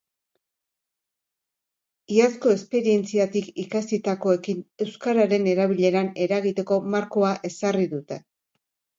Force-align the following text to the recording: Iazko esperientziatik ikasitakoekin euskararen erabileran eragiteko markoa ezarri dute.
Iazko 2.13 2.53
esperientziatik 2.53 3.49
ikasitakoekin 3.63 4.63
euskararen 4.85 5.45
erabileran 5.51 6.09
eragiteko 6.27 6.79
markoa 6.95 7.35
ezarri 7.51 7.87
dute. 7.93 8.19